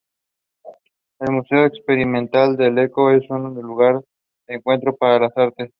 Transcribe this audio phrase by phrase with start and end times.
[1.19, 4.01] El Museo Experimental El Eco es un lugar
[4.47, 5.69] de encuentro para las artes.